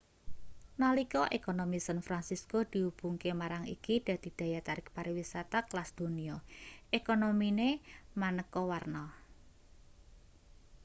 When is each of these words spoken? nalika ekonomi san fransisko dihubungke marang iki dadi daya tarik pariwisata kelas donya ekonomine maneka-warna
nalika 0.83 1.21
ekonomi 1.37 1.79
san 1.87 1.99
fransisko 2.07 2.57
dihubungke 2.71 3.31
marang 3.41 3.65
iki 3.75 3.95
dadi 4.07 4.29
daya 4.39 4.59
tarik 4.67 4.87
pariwisata 4.95 5.57
kelas 5.69 5.89
donya 5.97 6.35
ekonomine 6.99 7.69
maneka-warna 8.21 9.03